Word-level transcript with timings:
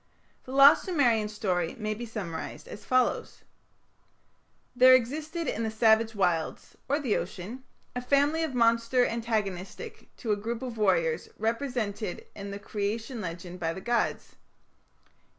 The 0.45 0.51
lost 0.51 0.83
Sumerian 0.85 1.29
story 1.29 1.75
may 1.77 1.93
be 1.93 2.07
summarized 2.07 2.67
as 2.67 2.83
follows: 2.83 3.43
There 4.75 4.95
existed 4.95 5.47
in 5.47 5.61
the 5.61 5.69
savage 5.69 6.15
wilds, 6.15 6.75
or 6.89 6.99
the 6.99 7.15
ocean, 7.15 7.63
a 7.95 8.01
family 8.01 8.41
of 8.41 8.55
monsters 8.55 9.09
antagonistic 9.09 10.09
to 10.17 10.31
a 10.31 10.35
group 10.35 10.63
of 10.63 10.79
warriors 10.79 11.29
represented 11.37 12.25
in 12.35 12.49
the 12.49 12.57
Creation 12.57 13.21
legend 13.21 13.59
by 13.59 13.73
the 13.73 13.79
gods. 13.81 14.37